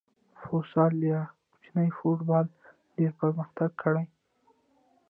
[0.41, 1.19] فوسال یا
[1.49, 2.45] کوچنی فوټبال
[2.95, 4.05] ډېر پرمختګ کړی.